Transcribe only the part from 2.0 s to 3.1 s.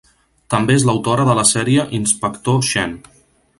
"Inspector Chen".